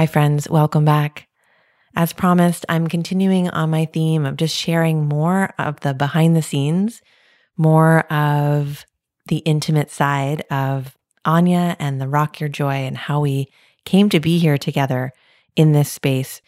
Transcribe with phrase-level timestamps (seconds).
[0.00, 0.48] Hi, friends.
[0.48, 1.28] Welcome back.
[1.94, 6.40] As promised, I'm continuing on my theme of just sharing more of the behind the
[6.40, 7.02] scenes,
[7.58, 8.86] more of
[9.26, 13.48] the intimate side of Aine and the Rock Your Joy and how we
[13.84, 15.12] came to be here together
[15.54, 16.40] in this space.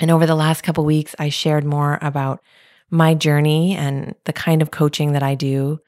[0.00, 2.40] And over the last couple weeks, I shared more about
[2.88, 5.80] my journey and the kind of coaching that I do,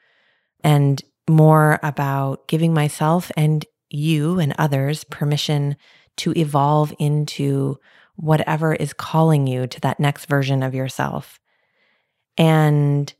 [0.63, 5.77] and more about giving myself and you and others permission
[6.17, 7.77] to evolve into
[8.15, 11.39] whatever is calling you to that next version of yourself.
[12.37, 13.13] And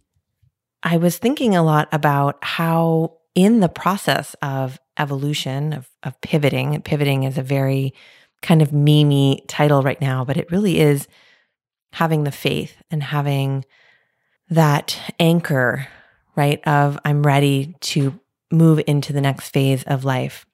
[0.83, 6.81] I was thinking a lot about how, in the process of evolution, of, of pivoting,
[6.81, 7.93] pivoting is a very
[8.41, 11.07] kind of memey title right now, but it really is
[11.93, 13.65] having the faith and having
[14.49, 15.87] that anchor,
[16.35, 16.65] right?
[16.67, 18.19] Of I'm ready to
[18.51, 20.45] move into the next phase of life.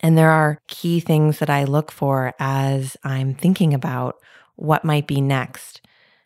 [0.00, 4.16] And there are key things that I look for as I'm thinking about
[4.56, 5.80] what might be next.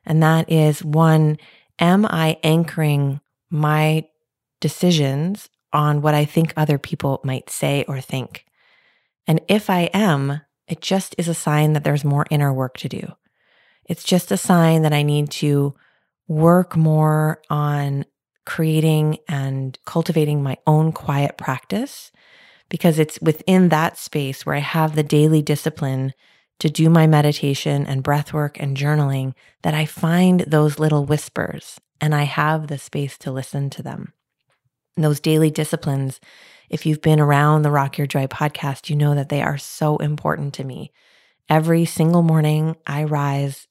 [0.05, 1.39] And that is one,
[1.79, 4.07] am I anchoring my
[4.61, 8.45] decisions on what I think other people might say or think?
[9.27, 12.89] And if I am, it just is a sign that there's more inner work to
[12.89, 13.13] do.
[13.85, 15.75] It's just a sign that I need to
[16.29, 18.05] work more on
[18.45, 22.11] creating and cultivating my own quiet practice
[22.73, 26.15] because it's within that space where I have the daily discipline
[26.59, 31.79] to do my meditation and breath work and journaling that I find those little whispers
[32.01, 34.15] and I have the space to listen to them.
[34.97, 36.19] And those daily disciplines,
[36.71, 39.99] if you've been around the Rock Your Joy podcast, you know that they are so
[39.99, 40.93] important to me.
[41.51, 43.69] Every single morning, I rise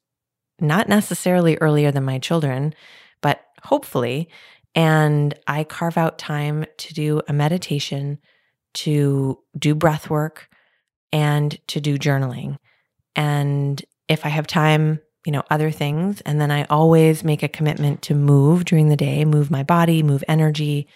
[0.59, 2.75] not necessarily earlier than my children,
[3.19, 4.29] but hopefully,
[4.75, 8.19] and I carve out time to do a meditation
[8.73, 10.49] to do breath work
[11.11, 12.57] and to do journaling.
[13.15, 16.21] And if I have time, you know, other things.
[16.21, 20.01] And then I always make a commitment to move during the day, move my body,
[20.01, 20.87] move energy,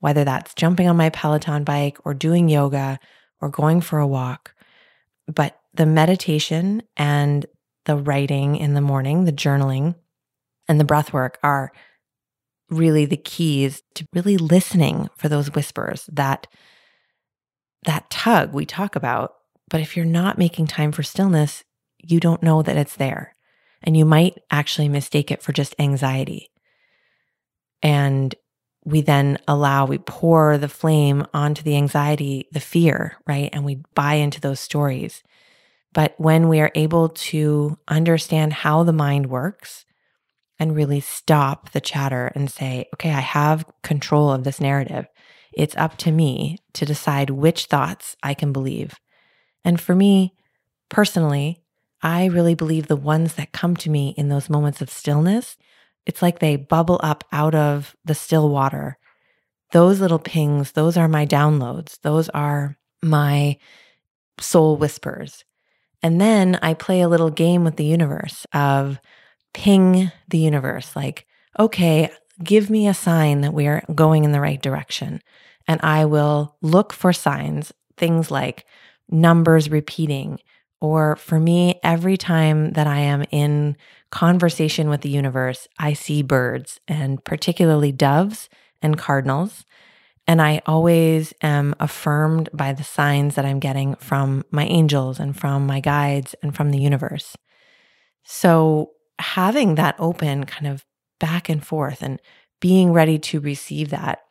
[0.00, 2.98] whether that's jumping on my Peloton bike or doing yoga
[3.40, 4.54] or going for a walk.
[5.26, 7.46] But the meditation and
[7.86, 9.96] the writing in the morning, the journaling
[10.68, 11.72] and the breath work are
[12.70, 16.46] really the keys to really listening for those whispers that
[17.84, 19.34] that tug we talk about.
[19.68, 21.64] But if you're not making time for stillness,
[21.98, 23.34] you don't know that it's there.
[23.82, 26.50] And you might actually mistake it for just anxiety.
[27.82, 28.34] And
[28.84, 33.50] we then allow, we pour the flame onto the anxiety, the fear, right?
[33.52, 35.22] And we buy into those stories.
[35.92, 39.84] But when we are able to understand how the mind works
[40.58, 45.06] and really stop the chatter and say, okay, I have control of this narrative.
[45.52, 48.94] It's up to me to decide which thoughts I can believe.
[49.64, 50.34] And for me
[50.88, 51.62] personally,
[52.02, 55.56] I really believe the ones that come to me in those moments of stillness,
[56.04, 58.98] it's like they bubble up out of the still water.
[59.70, 62.00] Those little pings, those are my downloads.
[62.02, 63.58] Those are my
[64.40, 65.44] soul whispers.
[66.02, 68.98] And then I play a little game with the universe of
[69.54, 71.26] ping the universe like,
[71.58, 72.10] okay,
[72.42, 75.20] give me a sign that we're going in the right direction
[75.66, 78.66] and I will look for signs, things like
[79.08, 80.40] numbers repeating.
[80.80, 83.76] Or for me, every time that I am in
[84.10, 88.48] conversation with the universe, I see birds and particularly doves
[88.80, 89.64] and cardinals.
[90.26, 95.38] And I always am affirmed by the signs that I'm getting from my angels and
[95.38, 97.36] from my guides and from the universe.
[98.24, 100.84] So having that open kind of
[101.22, 102.20] back and forth and
[102.60, 104.22] being ready to receive that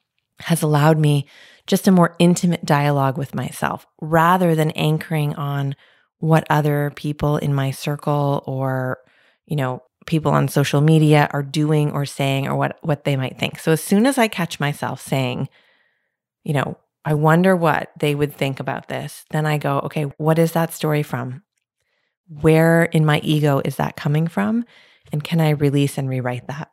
[0.42, 1.26] has allowed me
[1.66, 5.74] just a more intimate dialogue with myself rather than anchoring on
[6.20, 9.00] what other people in my circle or,
[9.46, 13.40] you know, people on social media are doing or saying or what what they might
[13.40, 13.58] think.
[13.58, 15.48] So as soon as I catch myself saying,
[16.44, 20.38] you know, I wonder what they would think about this, then I go, okay, what
[20.38, 21.44] is that story from?
[22.28, 24.66] Where in my ego is that coming from?
[25.14, 26.70] And can I release and rewrite that?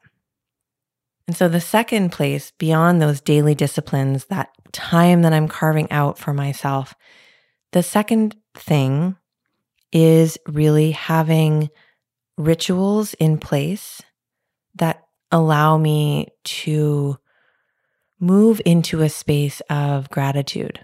[1.28, 6.18] And so the second place beyond those daily disciplines, that time that I'm carving out
[6.18, 6.96] for myself,
[7.72, 9.16] The second thing
[9.92, 11.68] is really having
[12.36, 14.00] rituals in place
[14.76, 17.18] that allow me to
[18.18, 20.80] move into a space of gratitude.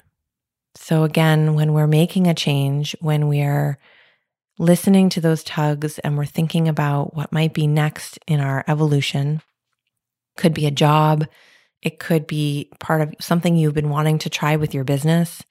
[0.74, 3.78] So, again, when we're making a change, when we're
[4.58, 9.40] listening to those tugs and we're thinking about what might be next in our evolution,
[10.36, 11.26] could be a job,
[11.82, 15.42] it could be part of something you've been wanting to try with your business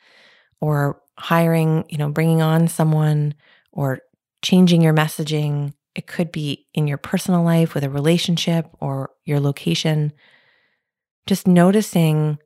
[0.59, 3.35] or hiring, you know, bringing on someone
[3.71, 4.00] or
[4.41, 5.74] changing your messaging.
[5.95, 10.12] It could be in your personal life with a relationship or your location.
[11.27, 12.39] Just noticing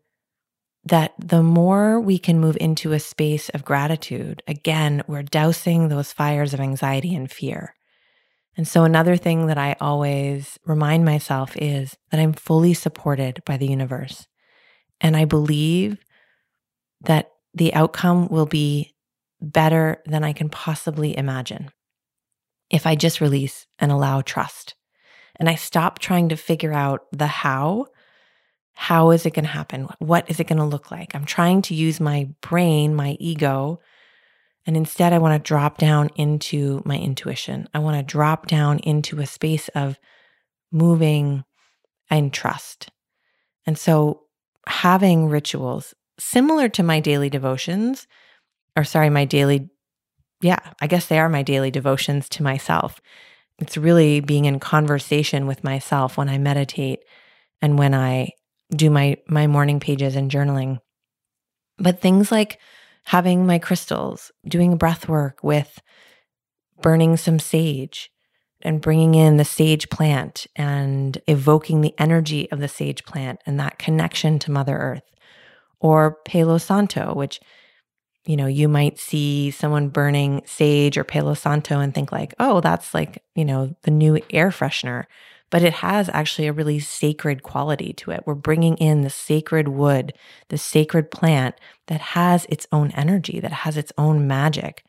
[0.84, 6.14] that the more we can move into a space of gratitude, again, we're dousing those
[6.14, 7.77] fires of anxiety and fear.
[8.58, 13.56] And so, another thing that I always remind myself is that I'm fully supported by
[13.56, 14.28] the universe.
[15.00, 15.98] And I believe
[17.02, 18.96] that the outcome will be
[19.40, 21.70] better than I can possibly imagine
[22.72, 24.74] if I just release and allow trust.
[25.36, 27.86] And I stop trying to figure out the how
[28.80, 29.88] how is it going to happen?
[29.98, 31.16] What is it going to look like?
[31.16, 33.80] I'm trying to use my brain, my ego,
[34.68, 37.70] and instead I want to drop down into my intuition.
[37.74, 39.98] I want to drop down into a space of
[40.72, 41.46] moving
[42.10, 42.92] and trust.
[43.66, 44.24] And so
[44.68, 48.08] having rituals similar to my daily devotions,
[48.76, 49.70] or sorry, my daily,
[50.42, 53.00] yeah, I guess they are my daily devotions to myself.
[53.60, 57.00] It's really being in conversation with myself when I meditate
[57.62, 58.32] and when I
[58.70, 60.80] do my my morning pages and journaling.
[61.78, 62.60] But things like
[63.08, 65.82] having my crystals, doing breath work with
[66.82, 68.12] burning some sage
[68.64, 73.58] and bringing in the sage plant and evoking the energy of the sage plant and
[73.58, 75.04] that connection to Mother Earth.
[75.80, 77.40] Or Palo Santo, which
[78.26, 82.60] you know, you might see someone burning sage or Palo Santo and think like, "Oh,
[82.60, 85.06] that's like, you know, the new air freshener."
[85.50, 88.24] But it has actually a really sacred quality to it.
[88.26, 90.14] We're bringing in the sacred wood,
[90.50, 91.56] the sacred plant
[91.88, 94.84] that has its own energy, that has its own magic.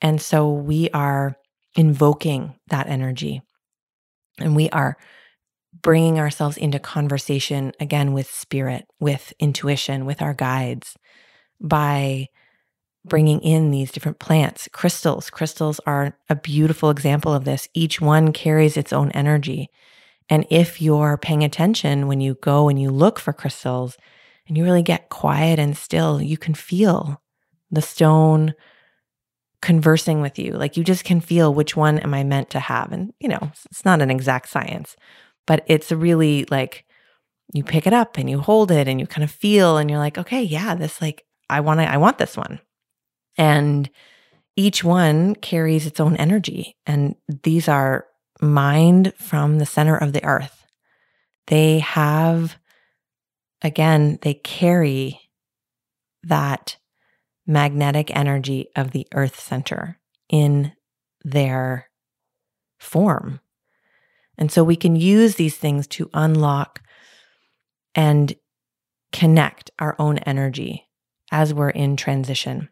[0.00, 1.36] And so we are
[1.76, 3.42] invoking that energy
[4.38, 4.96] and we are
[5.80, 10.96] bringing ourselves into conversation again with spirit, with intuition, with our guides
[11.60, 12.28] by
[13.04, 15.30] bringing in these different plants, crystals.
[15.30, 17.68] Crystals are a beautiful example of this.
[17.74, 19.70] Each one carries its own energy.
[20.28, 23.96] And if you're paying attention when you go and you look for crystals
[24.46, 27.22] and you really get quiet and still, you can feel
[27.70, 28.54] the stone
[29.60, 30.52] conversing with you.
[30.52, 32.92] Like you just can feel which one am I meant to have.
[32.92, 34.96] And, you know, it's not an exact science,
[35.46, 36.84] but it's really like
[37.52, 39.98] you pick it up and you hold it and you kind of feel and you're
[39.98, 42.60] like, okay, yeah, this like, I want to, I want this one.
[43.36, 43.88] And
[44.56, 46.76] each one carries its own energy.
[46.86, 48.06] And these are
[48.42, 50.66] mined from the center of the earth.
[51.46, 52.58] They have,
[53.62, 55.20] again, they carry
[56.24, 56.76] that
[57.46, 59.98] magnetic energy of the earth center
[60.28, 60.72] in
[61.24, 61.88] their
[62.78, 63.40] form.
[64.36, 66.80] And so we can use these things to unlock
[67.94, 68.34] and
[69.12, 70.88] connect our own energy
[71.30, 72.68] as we're in transition.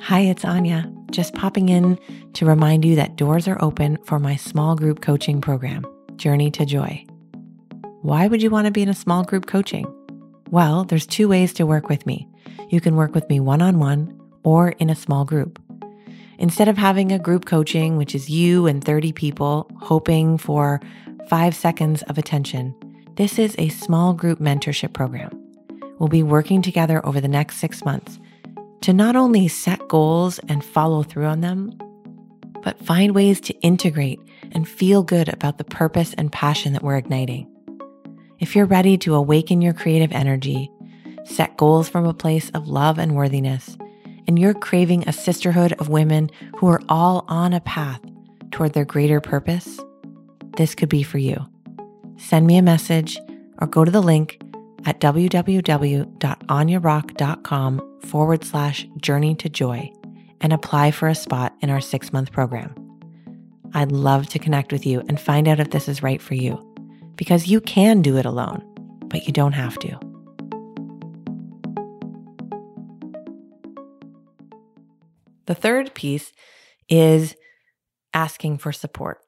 [0.00, 0.93] Hi, it's Aine.
[1.14, 1.96] Just popping in
[2.32, 6.66] to remind you that doors are open for my small group coaching program, Journey to
[6.66, 7.06] Joy.
[8.02, 9.86] Why would you want to be in a small group coaching?
[10.50, 12.26] Well, there's two ways to work with me.
[12.68, 15.62] You can work with me one on one or in a small group.
[16.40, 20.80] Instead of having a group coaching, which is you and 30 people hoping for
[21.28, 22.74] five seconds of attention,
[23.14, 25.30] this is a small group mentorship program.
[26.00, 28.18] We'll be working together over the next six months
[28.82, 31.76] to not only set goals and follow through on them,
[32.62, 34.20] but find ways to integrate
[34.52, 37.46] and feel good about the purpose and passion that we're igniting.
[38.38, 40.70] If you're ready to awaken your creative energy,
[41.24, 43.76] set goals from a place of love and worthiness,
[44.26, 48.00] and you're craving a sisterhood of women who are all on a path
[48.50, 49.78] toward their greater purpose,
[50.56, 51.44] this could be for you.
[52.16, 53.18] Send me a message
[53.58, 54.40] or go to the link
[54.86, 59.90] at www.ainerock.com forward slash journey to joy
[60.40, 62.74] and apply for a spot in our six month program.
[63.72, 66.58] I'd love to connect with you and find out if this is right for you
[67.16, 68.62] because you can do it alone,
[69.08, 69.98] but you don't have to.
[75.46, 76.32] The third piece
[76.88, 77.34] is
[78.12, 79.18] asking for support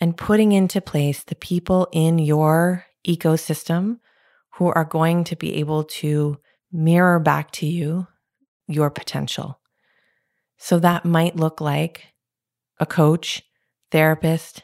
[0.00, 3.98] and putting into place the people in your ecosystem
[4.54, 6.38] who are going to be able to
[6.72, 8.06] mirror back to you
[8.66, 9.58] your potential.
[10.58, 12.06] So that might look like
[12.78, 13.42] a coach,
[13.90, 14.62] therapist,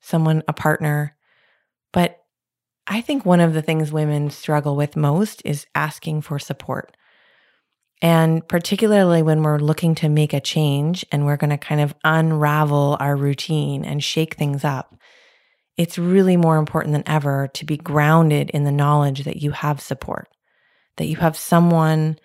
[0.00, 1.16] someone, a partner.
[1.92, 2.18] But
[2.86, 6.96] I think one of the things women struggle with most is asking for support.
[8.02, 11.94] And particularly when we're looking to make a change and we're going to kind of
[12.02, 14.96] unravel our routine and shake things up,
[15.76, 19.80] it's really more important than ever to be grounded in the knowledge that you have
[19.80, 20.28] support,
[21.00, 22.18] that you have someone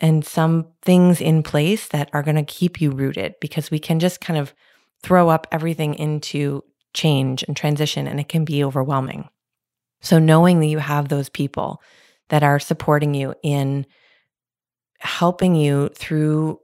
[0.00, 4.00] and some things in place that are going to keep you rooted because we can
[4.00, 4.52] just kind of
[5.04, 9.28] throw up everything into change and transition and it can be overwhelming.
[10.00, 11.80] So knowing that you have those people
[12.30, 13.86] that are supporting you in
[14.98, 16.58] helping you through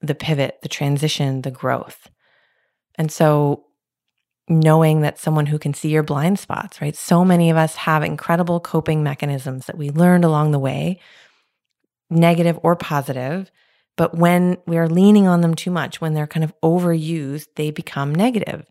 [0.00, 2.08] the pivot, the transition, the growth.
[2.94, 3.64] And so
[4.48, 6.96] knowing that someone who can see your blind spots, right?
[6.96, 11.00] So many of us have incredible coping mechanisms that we learned along the way,
[12.10, 13.50] negative or positive.
[13.96, 17.70] But when we are leaning on them too much, when they're kind of overused, they
[17.70, 18.64] become negative.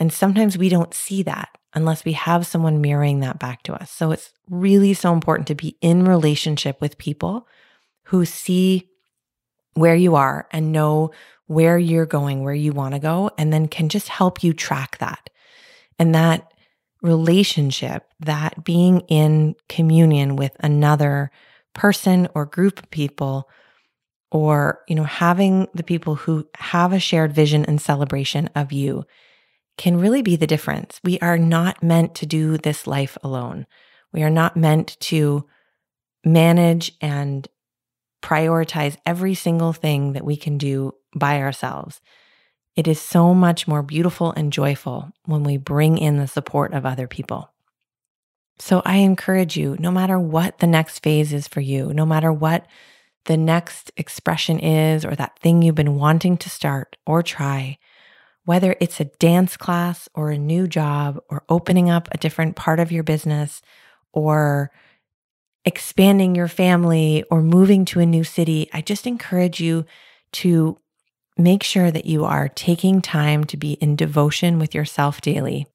[0.00, 3.90] And sometimes we don't see that unless we have someone mirroring that back to us.
[3.90, 7.46] So it's really so important to be in relationship with people
[8.04, 8.88] who see
[9.74, 11.10] where you are and know
[11.48, 14.98] where you're going, where you want to go, and then can just help you track
[14.98, 15.28] that.
[15.98, 16.52] And that
[17.02, 21.30] relationship, that being in communion with another
[21.74, 23.48] person or group of people,
[24.30, 29.04] or, you know, having the people who have a shared vision and celebration of you
[29.78, 31.00] can really be the difference.
[31.02, 33.66] We are not meant to do this life alone.
[34.12, 35.46] We are not meant to
[36.24, 37.48] manage and
[38.22, 42.00] prioritize every single thing that we can do by ourselves.
[42.76, 46.86] It is so much more beautiful and joyful when we bring in the support of
[46.86, 47.50] other people.
[48.58, 52.32] So I encourage you, no matter what the next phase is for you, no matter
[52.32, 52.66] what
[53.24, 57.78] the next expression is or that thing you've been wanting to start or try,
[58.44, 62.80] whether it's a dance class or a new job or opening up a different part
[62.80, 63.60] of your business
[64.12, 64.70] or
[65.64, 69.84] expanding your family or moving to a new city, I just encourage you
[70.32, 70.78] to
[71.38, 75.66] make sure that you are taking time to be in devotion with yourself daily,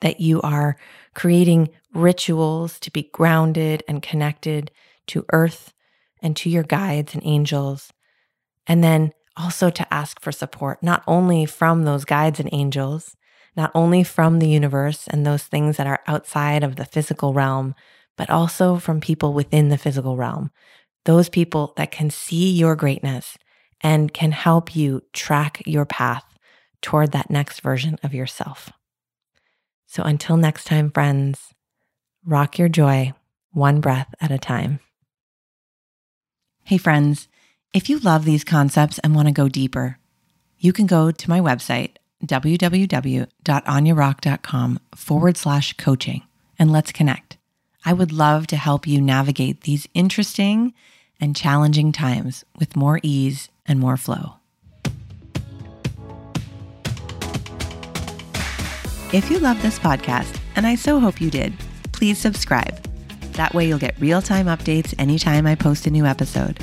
[0.00, 0.76] that you are
[1.14, 4.70] creating rituals to be grounded and connected
[5.06, 5.72] to earth
[6.20, 7.92] and to your guides and angels.
[8.66, 13.16] And then also to ask for support, not only from those guides and angels,
[13.56, 17.74] not only from the universe and those things that are outside of the physical realm,
[18.16, 20.50] but also from people within the physical realm,
[21.04, 23.38] those people that can see your greatness
[23.80, 26.24] and can help you track your path
[26.80, 28.72] toward that next version of yourself.
[29.86, 31.54] So until next time, friends,
[32.24, 33.12] rock your joy
[33.52, 34.78] one breath at a time.
[36.64, 37.28] Hey, friends,
[37.72, 39.98] if you love these concepts and want to go deeper,
[40.58, 46.22] you can go to my website, www.ainerock.com forward slash coaching,
[46.58, 47.36] and let's connect.
[47.84, 50.74] I would love to help you navigate these interesting
[51.20, 54.34] and challenging times with more ease and more flow.
[59.12, 61.54] If you love this podcast, and I so hope you did,
[61.92, 62.78] please subscribe.
[63.32, 66.62] That way you'll get real time updates anytime I post a new episode.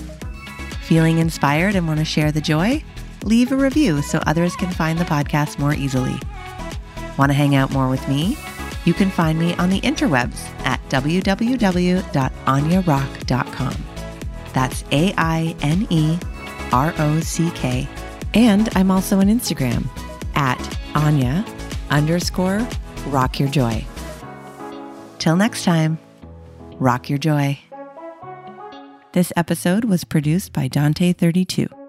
[0.84, 2.84] Feeling inspired and want to share the joy?
[3.24, 6.20] Leave a review so others can find the podcast more easily.
[7.18, 8.38] Want to hang out more with me?
[8.86, 13.85] You can find me on the interwebs at www.ainerock.com.
[14.56, 16.18] That's A I N E
[16.72, 17.88] R O C K.
[18.34, 19.86] And I'm also on Instagram
[20.34, 20.58] at
[20.96, 21.46] Aine
[21.90, 22.66] underscore
[23.08, 23.86] rock your joy.
[25.20, 26.00] Till next time,
[26.80, 27.60] rock your joy.
[29.12, 31.85] This episode was produced by Dante32.